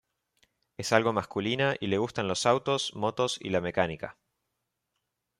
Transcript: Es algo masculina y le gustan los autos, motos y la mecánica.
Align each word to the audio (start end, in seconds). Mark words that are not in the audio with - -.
Es 0.77 0.93
algo 0.93 1.13
masculina 1.13 1.75
y 1.79 1.85
le 1.85 1.99
gustan 1.99 2.27
los 2.27 2.47
autos, 2.47 2.95
motos 2.95 3.37
y 3.39 3.51
la 3.51 3.61
mecánica. 3.61 4.17